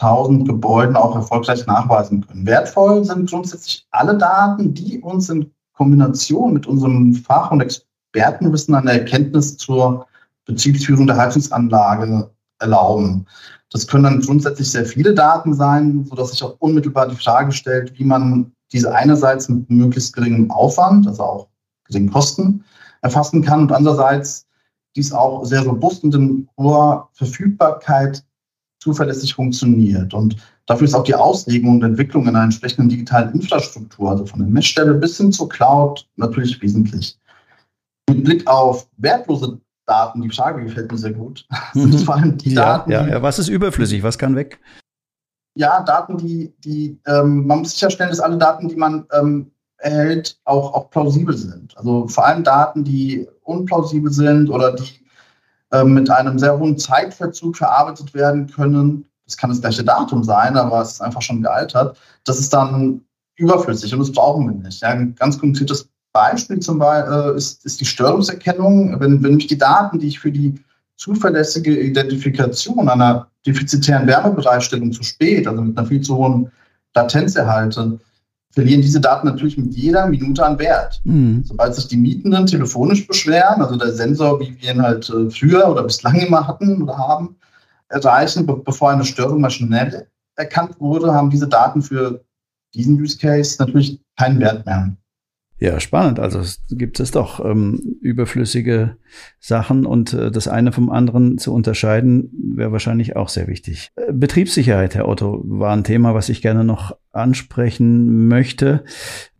[0.00, 2.46] 1000 Gebäuden auch erfolgreich nachweisen können.
[2.46, 9.00] Wertvoll sind grundsätzlich alle Daten, die uns in Kombination mit unserem Fach- und Expertenwissen der
[9.00, 10.06] Erkenntnis zur
[10.44, 13.26] Betriebsführung der Heizungsanlage erlauben.
[13.70, 17.98] Das können dann grundsätzlich sehr viele Daten sein, sodass sich auch unmittelbar die Frage stellt,
[17.98, 21.48] wie man diese einerseits mit möglichst geringem Aufwand, also auch
[21.84, 22.64] geringen Kosten,
[23.02, 24.46] erfassen kann und andererseits
[24.96, 28.24] dies auch sehr robust und in hoher Verfügbarkeit
[28.80, 30.14] zuverlässig funktioniert.
[30.14, 34.40] Und dafür ist auch die Auslegung und Entwicklung in einer entsprechenden digitalen Infrastruktur, also von
[34.40, 37.18] der Messstelle bis hin zur Cloud, natürlich wesentlich.
[38.08, 42.36] mit Blick auf wertlose Daten, die Frage gefällt mir sehr gut, sind es vor allem
[42.36, 42.90] die ja, Daten.
[42.90, 44.02] Ja, ja, was ist überflüssig?
[44.02, 44.60] Was kann weg?
[45.54, 50.38] Ja, Daten, die, die ähm, man muss sicherstellen, dass alle Daten, die man ähm, erhält,
[50.44, 51.76] auch, auch plausibel sind.
[51.76, 55.00] Also vor allem Daten, die unplausibel sind oder die
[55.72, 59.06] ähm, mit einem sehr hohen Zeitverzug verarbeitet werden können.
[59.24, 61.98] Das kann das gleiche Datum sein, aber es ist einfach schon gealtert.
[62.24, 63.02] Das ist dann
[63.36, 64.80] überflüssig und das brauchen wir nicht.
[64.80, 68.98] Ja, ein ganz konkretes Beispiel zum Beispiel äh, ist, ist die Störungserkennung.
[69.00, 70.54] Wenn, wenn mich die Daten, die ich für die
[70.96, 76.50] zuverlässige Identifikation einer defizitären Wärmebereitstellung zu spät, also mit einer viel zu hohen
[76.94, 77.98] Latenz erhalte,
[78.56, 81.02] verlieren diese Daten natürlich mit jeder Minute an Wert.
[81.04, 81.44] Mhm.
[81.44, 85.68] Sobald sich die Mietenden telefonisch beschweren, also der Sensor, wie wir ihn halt äh, früher
[85.68, 87.36] oder bislang immer hatten oder haben,
[87.88, 92.24] erreichen, bevor eine Störung maschinell erkannt wurde, haben diese Daten für
[92.74, 94.96] diesen Use Case natürlich keinen Wert mehr.
[95.58, 96.18] Ja, spannend.
[96.18, 98.96] Also es gibt es doch ähm, überflüssige
[99.38, 103.90] Sachen und äh, das eine vom anderen zu unterscheiden, wäre wahrscheinlich auch sehr wichtig.
[103.96, 108.84] Äh, Betriebssicherheit, Herr Otto, war ein Thema, was ich gerne noch ansprechen möchte.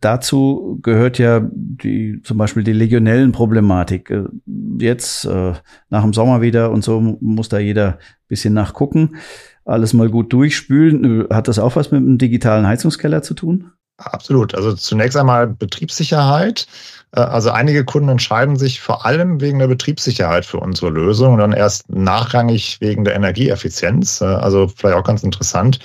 [0.01, 4.09] Dazu gehört ja die, zum Beispiel die Legionellenproblematik.
[4.09, 4.23] Äh,
[4.79, 5.53] jetzt äh,
[5.89, 9.15] nach dem Sommer wieder und so muss da jeder bisschen nachgucken.
[9.65, 11.27] Alles mal gut durchspülen.
[11.29, 13.71] Hat das auch was mit dem digitalen Heizungskeller zu tun?
[13.97, 14.53] Absolut.
[14.53, 16.67] Also zunächst einmal Betriebssicherheit.
[17.11, 21.39] Äh, also einige Kunden entscheiden sich vor allem wegen der Betriebssicherheit für unsere Lösung und
[21.39, 24.21] dann erst nachrangig wegen der Energieeffizienz.
[24.21, 25.79] Äh, also vielleicht auch ganz interessant.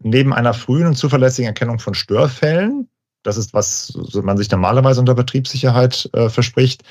[0.00, 2.88] Neben einer frühen und zuverlässigen Erkennung von Störfällen,
[3.22, 6.84] das ist, was man sich normalerweise unter Betriebssicherheit äh, verspricht,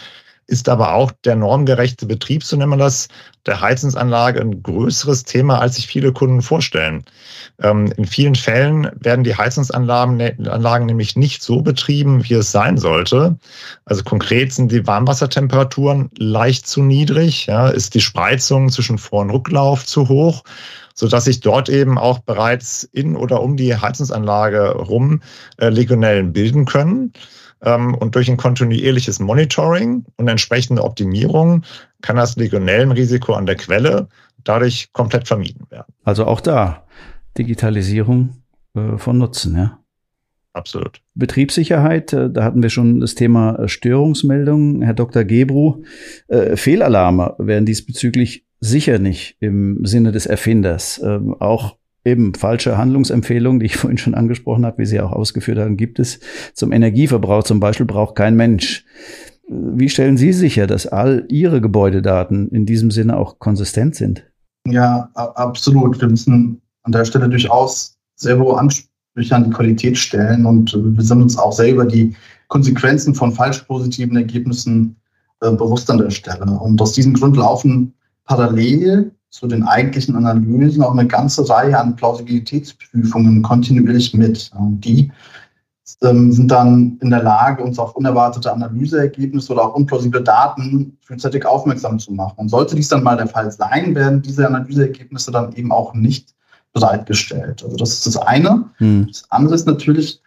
[0.47, 3.07] ist aber auch der normgerechte Betrieb, so nennt man das,
[3.45, 7.05] der Heizungsanlage ein größeres Thema, als sich viele Kunden vorstellen.
[7.61, 12.77] Ähm, in vielen Fällen werden die Heizungsanlagen Anlagen nämlich nicht so betrieben, wie es sein
[12.77, 13.37] sollte.
[13.85, 19.29] Also konkret sind die Warmwassertemperaturen leicht zu niedrig, ja, ist die Spreizung zwischen Vor- und
[19.29, 20.43] Rücklauf zu hoch
[20.93, 25.21] so dass sich dort eben auch bereits in oder um die Heizungsanlage rum
[25.57, 27.13] äh, Legionellen bilden können.
[27.61, 31.63] Ähm, und durch ein kontinuierliches Monitoring und entsprechende Optimierung
[32.01, 34.07] kann das Legionellenrisiko an der Quelle
[34.43, 35.93] dadurch komplett vermieden werden.
[36.03, 36.83] Also auch da
[37.37, 38.43] Digitalisierung
[38.75, 39.79] äh, von Nutzen, ja.
[40.53, 41.01] Absolut.
[41.15, 44.83] Betriebssicherheit, äh, da hatten wir schon das Thema äh, Störungsmeldungen.
[44.83, 45.23] Herr Dr.
[45.23, 45.83] Gebru,
[46.27, 51.01] äh, Fehlalarme werden diesbezüglich sicher nicht im Sinne des Erfinders.
[51.03, 55.59] Ähm, auch eben falsche Handlungsempfehlungen, die ich vorhin schon angesprochen habe, wie Sie auch ausgeführt
[55.59, 56.19] haben, gibt es.
[56.53, 58.85] Zum Energieverbrauch zum Beispiel braucht kein Mensch.
[59.47, 64.25] Wie stellen Sie sicher, dass all Ihre Gebäudedaten in diesem Sinne auch konsistent sind?
[64.67, 65.99] Ja, absolut.
[65.99, 71.03] Wir müssen an der Stelle durchaus sehr hohe Ansprüche an die Qualität stellen und wir
[71.03, 72.15] sind uns auch sehr über die
[72.47, 74.95] Konsequenzen von falsch positiven Ergebnissen
[75.41, 76.45] äh, bewusst an der Stelle.
[76.45, 77.93] Und aus diesem Grund laufen
[78.25, 84.51] parallel zu den eigentlichen Analysen auch eine ganze Reihe an Plausibilitätsprüfungen kontinuierlich mit.
[84.55, 85.11] Und die
[86.01, 91.45] ähm, sind dann in der Lage, uns auf unerwartete Analyseergebnisse oder auch unplausible Daten frühzeitig
[91.45, 92.35] aufmerksam zu machen.
[92.37, 96.35] Und sollte dies dann mal der Fall sein, werden diese Analyseergebnisse dann eben auch nicht
[96.73, 97.63] bereitgestellt.
[97.63, 98.69] Also das ist das eine.
[98.77, 99.07] Hm.
[99.07, 100.21] Das andere ist natürlich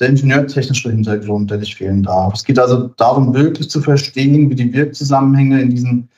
[0.00, 2.34] der ingenieurtechnische Hintergrund, der nicht fehlen darf.
[2.34, 6.08] Es geht also darum, wirklich zu verstehen, wie die Wirkzusammenhänge in diesen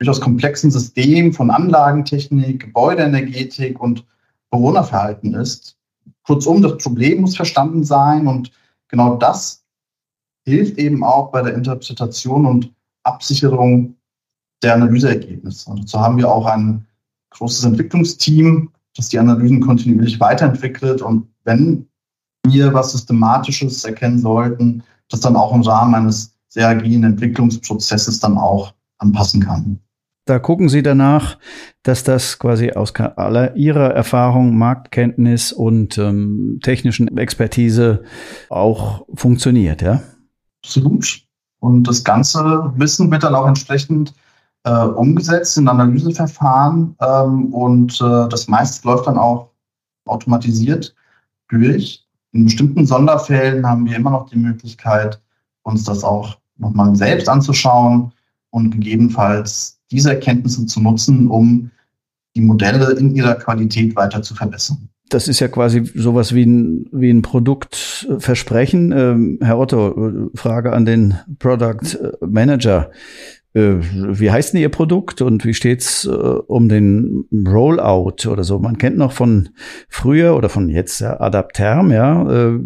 [0.00, 4.06] durchaus komplexen System von Anlagentechnik, Gebäudeenergetik und
[4.50, 5.76] Bewohnerverhalten ist.
[6.22, 8.50] Kurzum, das Problem muss verstanden sein und
[8.88, 9.62] genau das
[10.46, 13.94] hilft eben auch bei der Interpretation und Absicherung
[14.62, 15.70] der Analyseergebnisse.
[15.70, 16.86] Und dazu haben wir auch ein
[17.30, 21.86] großes Entwicklungsteam, das die Analysen kontinuierlich weiterentwickelt und wenn
[22.46, 28.38] wir was Systematisches erkennen sollten, das dann auch im Rahmen eines sehr agilen Entwicklungsprozesses dann
[28.38, 29.78] auch anpassen kann
[30.30, 31.38] da gucken Sie danach,
[31.82, 38.04] dass das quasi aus aller Ihrer Erfahrung, Marktkenntnis und ähm, technischen Expertise
[38.48, 40.02] auch funktioniert, ja?
[40.64, 41.22] Absolut.
[41.58, 44.14] Und das ganze Wissen wird dann auch entsprechend
[44.64, 49.50] äh, umgesetzt in Analyseverfahren ähm, und äh, das meiste läuft dann auch
[50.06, 50.94] automatisiert
[51.48, 52.06] durch.
[52.32, 55.20] In bestimmten Sonderfällen haben wir immer noch die Möglichkeit,
[55.62, 58.12] uns das auch nochmal selbst anzuschauen
[58.50, 61.70] und gegebenenfalls diese Erkenntnisse zu nutzen, um
[62.36, 64.88] die Modelle in ihrer Qualität weiter zu verbessern.
[65.08, 68.92] Das ist ja quasi sowas wie ein, wie ein Produktversprechen.
[68.92, 72.92] Ähm, Herr Otto, Frage an den Product Manager.
[73.52, 78.58] Äh, wie heißt denn Ihr Produkt und wie steht's äh, um den Rollout oder so?
[78.58, 79.50] Man kennt noch von
[79.88, 82.30] früher oder von jetzt ja, Adapterm, ja.
[82.30, 82.60] Äh,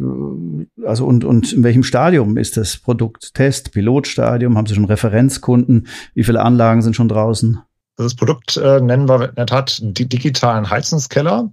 [0.85, 3.35] also und, und in welchem Stadium ist das Produkt?
[3.35, 4.59] Test, Pilotstadium?
[4.59, 5.87] Haben Sie schon Referenzkunden?
[6.15, 7.61] Wie viele Anlagen sind schon draußen?
[7.97, 11.51] Das Produkt äh, nennen wir in der Tat die digitalen Heizungskeller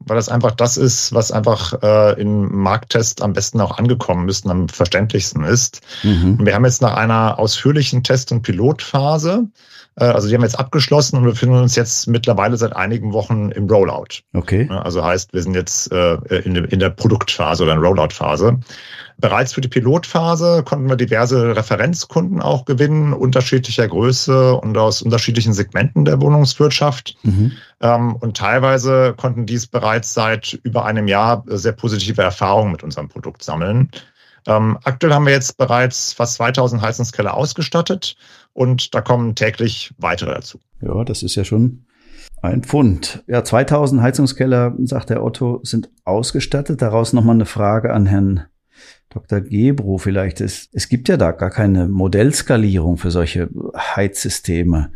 [0.00, 4.44] weil das einfach das ist, was einfach äh, im Markttest am besten auch angekommen ist
[4.44, 5.80] und am verständlichsten ist.
[6.02, 6.36] Mhm.
[6.38, 9.48] Und wir haben jetzt nach einer ausführlichen Test- und Pilotphase,
[9.96, 13.68] also die haben jetzt abgeschlossen und wir befinden uns jetzt mittlerweile seit einigen Wochen im
[13.68, 14.22] Rollout.
[14.32, 14.68] Okay.
[14.68, 18.58] Also heißt, wir sind jetzt äh, in, in der Produktphase oder in Rollout-Phase.
[19.18, 25.52] Bereits für die Pilotphase konnten wir diverse Referenzkunden auch gewinnen, unterschiedlicher Größe und aus unterschiedlichen
[25.52, 27.16] Segmenten der Wohnungswirtschaft.
[27.22, 27.52] Mhm.
[27.80, 33.08] Ähm, und teilweise konnten dies bereits seit über einem Jahr sehr positive Erfahrungen mit unserem
[33.08, 33.90] Produkt sammeln.
[34.46, 38.16] Ähm, aktuell haben wir jetzt bereits fast 2000 Heizungskeller ausgestattet
[38.52, 40.60] und da kommen täglich weitere dazu.
[40.82, 41.86] Ja, das ist ja schon
[42.42, 43.24] ein Pfund.
[43.26, 46.82] Ja, 2000 Heizungskeller, sagt der Otto, sind ausgestattet.
[46.82, 48.44] Daraus nochmal eine Frage an Herrn
[49.08, 49.40] Dr.
[49.40, 50.40] Gebro vielleicht.
[50.40, 54.92] Es, es gibt ja da gar keine Modellskalierung für solche Heizsysteme,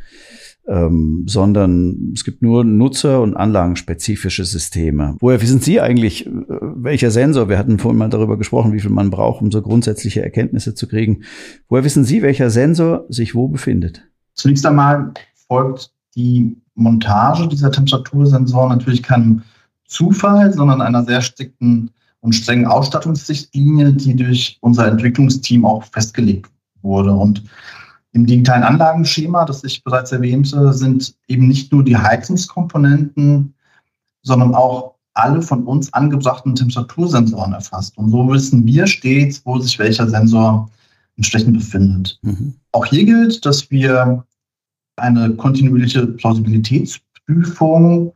[0.69, 5.17] ähm, sondern es gibt nur nutzer- und anlagenspezifische Systeme.
[5.19, 8.91] Woher wissen Sie eigentlich, äh, welcher Sensor, wir hatten vorhin mal darüber gesprochen, wie viel
[8.91, 11.23] man braucht, um so grundsätzliche Erkenntnisse zu kriegen.
[11.69, 14.07] Woher wissen Sie, welcher Sensor sich wo befindet?
[14.35, 15.15] Zunächst einmal
[15.49, 19.43] folgt die Montage dieser Temperatursensoren natürlich keinem
[19.87, 26.51] Zufall, sondern einer sehr strikten und strengen Ausstattungsrichtlinie, die durch unser Entwicklungsteam auch festgelegt
[26.83, 27.13] wurde.
[27.13, 27.43] Und
[28.13, 33.55] im digitalen Anlagenschema, das ich bereits erwähnte, sind eben nicht nur die Heizungskomponenten,
[34.23, 37.99] sondern auch alle von uns angebrachten Temperatursensoren erfasst.
[37.99, 40.71] Und so wissen wir stets, wo sich welcher Sensor
[41.17, 42.19] entsprechend befindet.
[42.23, 42.55] Mhm.
[42.73, 44.25] Auch hier gilt, dass wir
[44.97, 48.13] eine kontinuierliche Plausibilitätsprüfung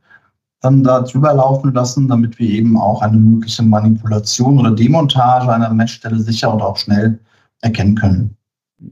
[0.61, 5.75] dann da drüber laufen lassen, damit wir eben auch eine mögliche Manipulation oder Demontage einer
[5.75, 7.19] Messstelle sicher und auch schnell
[7.63, 8.37] erkennen können.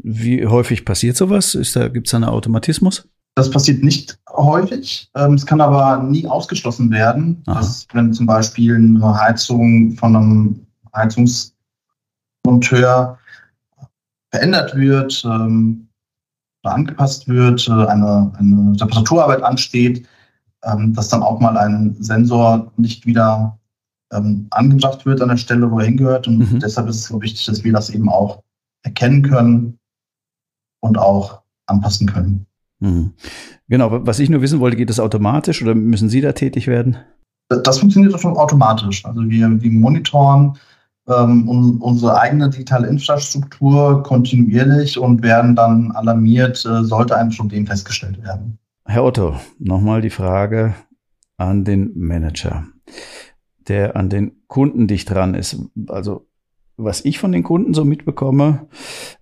[0.03, 1.55] Wie häufig passiert sowas?
[1.55, 3.09] Ist da, gibt es einen Automatismus?
[3.35, 5.11] Das passiert nicht häufig.
[5.17, 7.59] Ähm, es kann aber nie ausgeschlossen werden, Aha.
[7.59, 13.19] dass wenn zum Beispiel eine Heizung von einem Heizungsmonteur
[14.31, 15.89] verändert wird ähm,
[16.63, 20.07] oder angepasst wird, äh, eine, eine Reparaturarbeit ansteht,
[20.65, 23.59] ähm, dass dann auch mal ein Sensor nicht wieder
[24.13, 26.29] ähm, angebracht wird an der Stelle, wo er hingehört.
[26.29, 26.61] Und mhm.
[26.61, 28.43] deshalb ist es so wichtig, dass wir das eben auch
[28.83, 29.80] erkennen können
[30.81, 32.47] und auch anpassen können.
[32.81, 33.13] Mhm.
[33.69, 36.97] Genau, was ich nur wissen wollte, geht das automatisch oder müssen Sie da tätig werden?
[37.49, 39.05] Das funktioniert schon automatisch.
[39.05, 40.57] Also wir, wir monitoren
[41.09, 47.67] ähm, un, unsere eigene digitale Infrastruktur kontinuierlich und werden dann alarmiert, äh, sollte ein Problem
[47.67, 48.59] festgestellt werden.
[48.87, 50.75] Herr Otto, nochmal die Frage
[51.37, 52.67] an den Manager,
[53.69, 55.59] der an den Kunden dicht dran ist.
[55.89, 56.27] Also
[56.77, 58.69] was ich von den Kunden so mitbekomme,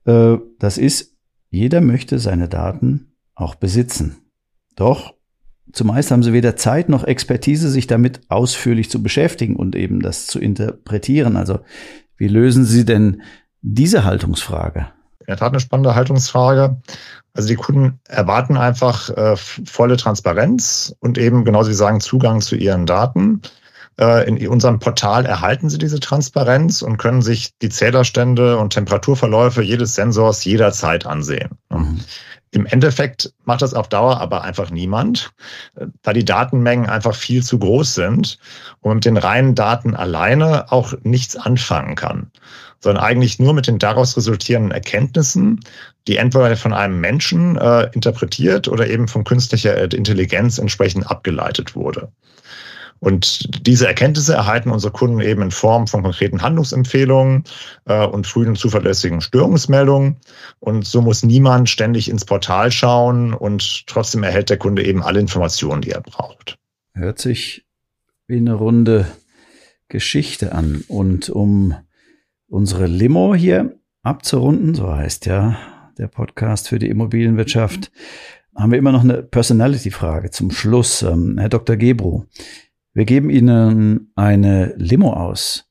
[0.05, 1.18] äh, das ist,
[1.51, 4.19] jeder möchte seine Daten auch besitzen.
[4.77, 5.15] Doch
[5.73, 10.27] zumeist haben sie weder Zeit noch Expertise, sich damit ausführlich zu beschäftigen und eben das
[10.27, 11.37] zu interpretieren.
[11.37, 11.61] Also
[12.17, 13.23] wie lösen Sie denn
[13.63, 14.89] diese Haltungsfrage?
[15.27, 16.81] In Tat eine spannende Haltungsfrage.
[17.35, 22.41] Also die Kunden erwarten einfach äh, volle Transparenz und eben, genau wie Sie sagen, Zugang
[22.41, 23.43] zu ihren Daten.
[24.01, 29.63] Äh, in unserem Portal erhalten Sie diese Transparenz und können sich die Zählerstände und Temperaturverläufe
[29.63, 31.51] jedes Sensors jederzeit ansehen.
[31.71, 32.01] Mhm.
[32.51, 35.33] Im Endeffekt macht das auf Dauer aber einfach niemand,
[35.77, 38.39] äh, da die Datenmengen einfach viel zu groß sind
[38.81, 42.31] und mit den reinen Daten alleine auch nichts anfangen kann
[42.81, 45.61] sondern eigentlich nur mit den daraus resultierenden Erkenntnissen,
[46.07, 52.09] die entweder von einem Menschen äh, interpretiert oder eben von künstlicher Intelligenz entsprechend abgeleitet wurde.
[53.01, 57.45] Und diese Erkenntnisse erhalten unsere Kunden eben in Form von konkreten Handlungsempfehlungen
[57.87, 60.17] äh, und frühen und zuverlässigen Störungsmeldungen.
[60.59, 65.21] Und so muss niemand ständig ins Portal schauen und trotzdem erhält der Kunde eben alle
[65.21, 66.59] Informationen, die er braucht.
[66.95, 67.65] Hört sich
[68.27, 69.07] wie eine runde
[69.89, 70.85] Geschichte an.
[70.89, 71.75] Und um
[72.49, 75.57] unsere Limo hier abzurunden, so heißt ja
[75.99, 77.91] der Podcast für die Immobilienwirtschaft,
[78.55, 81.03] haben wir immer noch eine Personality-Frage zum Schluss.
[81.03, 81.77] Ähm, Herr Dr.
[81.77, 82.27] Gebro,
[82.95, 85.67] wir geben Ihnen eine Limo aus.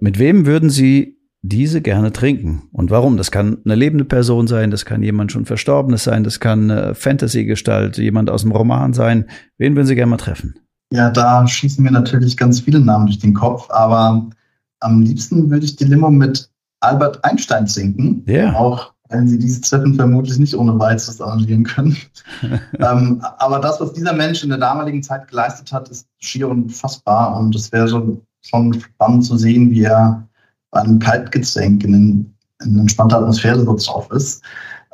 [0.00, 2.68] Mit wem würden Sie diese gerne trinken?
[2.72, 3.16] Und warum?
[3.18, 6.94] Das kann eine lebende Person sein, das kann jemand schon Verstorbenes sein, das kann eine
[6.94, 9.26] Fantasy-Gestalt, jemand aus dem Roman sein.
[9.58, 10.54] Wen würden Sie gerne mal treffen?
[10.90, 14.30] Ja, da schießen mir natürlich ganz viele Namen durch den Kopf, aber
[14.80, 16.48] am liebsten würde ich die Limo mit
[16.80, 18.24] Albert Einstein sinken.
[18.26, 18.54] Ja.
[18.54, 21.96] Auch werden Sie diese Treffen vermutlich nicht ohne weiteres arrangieren können.
[22.78, 27.36] ähm, aber das, was dieser Mensch in der damaligen Zeit geleistet hat, ist schier unfassbar.
[27.38, 30.26] Und es wäre schon, schon spannend zu sehen, wie er
[30.70, 34.42] bei einem Kaltgetränk in, in, in entspannter Atmosphäre so drauf ist.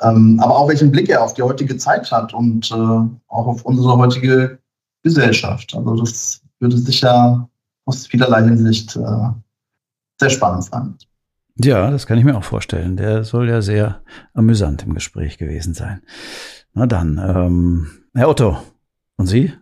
[0.03, 3.65] Ähm, aber auch welchen Blick er auf die heutige Zeit hat und äh, auch auf
[3.65, 4.59] unsere heutige
[5.03, 5.75] Gesellschaft.
[5.75, 7.49] Also das würde sicher
[7.87, 9.29] aus vielerlei Hinsicht äh,
[10.19, 10.97] sehr spannend sein.
[11.63, 12.97] Ja, das kann ich mir auch vorstellen.
[12.97, 16.03] Der soll ja sehr amüsant im Gespräch gewesen sein.
[16.73, 18.59] Na dann, ähm, Herr Otto,
[19.17, 19.53] und Sie?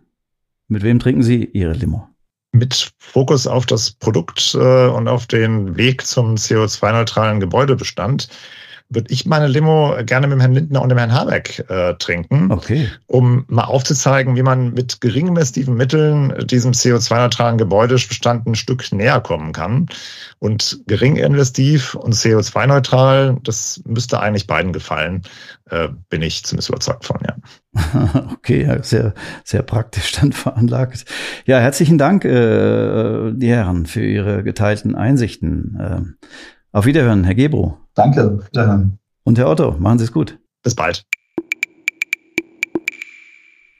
[0.69, 2.07] Mit wem trinken Sie Ihre Limo?
[2.53, 8.29] Mit Fokus auf das Produkt äh, und auf den Weg zum CO2-neutralen Gebäudebestand
[8.89, 12.51] würde ich meine Limo gerne mit dem Herrn Lindner und dem Herrn Habeck äh, trinken,
[12.51, 12.89] okay.
[13.05, 19.21] um mal aufzuzeigen, wie man mit gering investiven Mitteln diesem CO2-neutralen Gebäudebestand ein Stück näher
[19.21, 19.87] kommen kann.
[20.39, 25.21] Und gering investiv und CO2-neutral, das müsste eigentlich beiden gefallen,
[25.69, 27.35] äh, bin ich zumindest überzeugt von, ja.
[28.33, 31.05] Okay, sehr, sehr praktisch dann veranlagt.
[31.45, 35.77] Ja, herzlichen Dank, äh, die Herren, für Ihre geteilten Einsichten.
[35.79, 36.27] Äh,
[36.71, 37.77] auf Wiederhören, Herr Gebro.
[37.95, 38.99] Danke, wiederhören.
[39.23, 40.39] Und Herr Otto, machen Sie es gut.
[40.63, 41.05] Bis bald.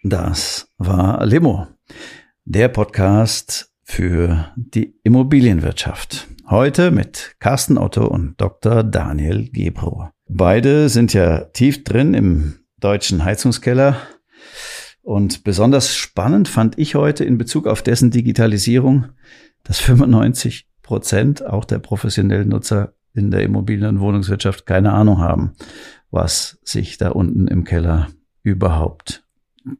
[0.03, 1.67] Das war Limo,
[2.45, 6.27] der Podcast für die Immobilienwirtschaft.
[6.49, 8.83] Heute mit Carsten Otto und Dr.
[8.83, 10.09] Daniel Gebro.
[10.27, 13.97] Beide sind ja tief drin im deutschen Heizungskeller.
[15.01, 19.09] Und besonders spannend fand ich heute in Bezug auf dessen Digitalisierung,
[19.63, 25.51] dass 95 Prozent auch der professionellen Nutzer in der Immobilien- und Wohnungswirtschaft keine Ahnung haben,
[26.09, 28.07] was sich da unten im Keller
[28.41, 29.23] überhaupt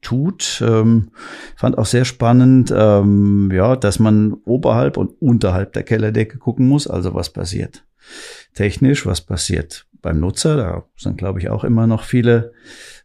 [0.01, 0.63] tut.
[0.63, 1.09] Ähm,
[1.55, 6.85] fand auch sehr spannend, ähm, ja, dass man oberhalb und unterhalb der Kellerdecke gucken muss,
[6.85, 7.83] also was passiert
[8.53, 10.57] technisch, was passiert beim Nutzer.
[10.57, 12.53] Da sind, glaube ich, auch immer noch viele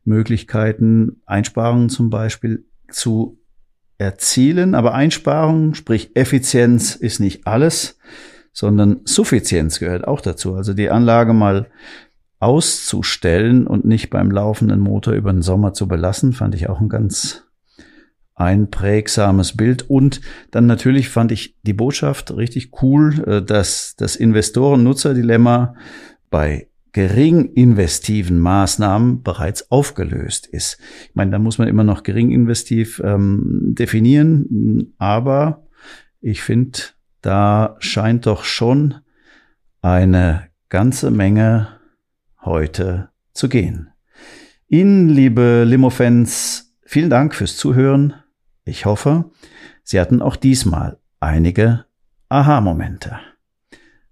[0.05, 3.39] Möglichkeiten, Einsparungen zum Beispiel zu
[3.99, 4.75] erzielen.
[4.75, 7.99] Aber Einsparungen, sprich Effizienz, ist nicht alles
[8.55, 10.55] sondern Suffizienz gehört auch dazu.
[10.55, 11.67] Also die Anlage mal
[12.39, 16.89] auszustellen und nicht beim laufenden Motor über den Sommer zu belassen, fand ich auch ein
[16.89, 17.43] ganz
[18.37, 19.91] einprägsames Bild.
[19.91, 20.21] Und
[20.53, 25.75] dann natürlich fand ich die Botschaft richtig cool, äh, dass das Investoren-Nutzer-Dilemma
[26.31, 30.79] bei gering investiven Maßnahmen bereits aufgelöst ist.
[31.09, 35.67] Ich meine, da muss man immer noch gering investiv ähm, definieren, aber
[36.21, 36.79] ich finde,
[37.21, 38.95] da scheint doch schon
[39.83, 41.81] eine ganze Menge
[42.43, 43.91] heute zu gehen.
[44.69, 48.15] Ihnen, liebe Limo-Fans, vielen Dank fürs Zuhören.
[48.65, 49.31] Ich hoffe,
[49.83, 51.87] Sie hatten auch diesmal einige
[52.29, 53.19] Aha-Momente.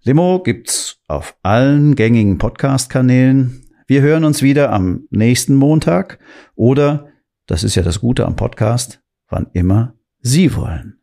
[0.02, 0.81] Limo gibt's
[1.12, 3.66] auf allen gängigen Podcast-Kanälen.
[3.87, 6.18] Wir hören uns wieder am nächsten Montag
[6.55, 7.09] oder,
[7.46, 11.01] das ist ja das Gute am Podcast, wann immer Sie wollen.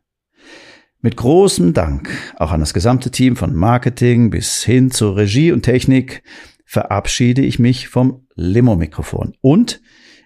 [1.00, 5.62] Mit großem Dank auch an das gesamte Team von Marketing bis hin zur Regie und
[5.62, 6.24] Technik
[6.64, 9.36] verabschiede ich mich vom Limo-Mikrofon.
[9.40, 9.80] Und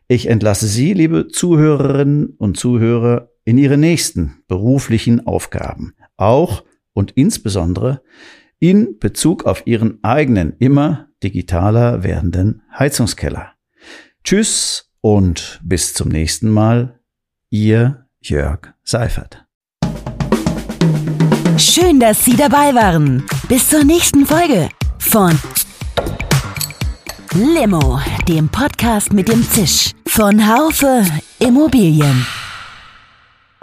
[0.09, 5.93] ich entlasse Sie, liebe Zuhörerinnen und Zuhörer, in Ihre nächsten beruflichen Aufgaben.
[6.17, 8.01] Auch und insbesondere
[8.71, 13.53] in Bezug auf Ihren eigenen, immer digitaler werdenden Heizungskeller.
[14.25, 16.99] Tschüss und bis zum nächsten Mal.
[17.51, 19.45] Ihr Jörg Seifert.
[21.59, 23.27] Schön, dass Sie dabei waren.
[23.51, 25.39] Bis zur nächsten Folge von
[27.35, 31.05] Limo, dem Podcast mit dem Zisch von Haufe
[31.39, 32.25] Immobilien.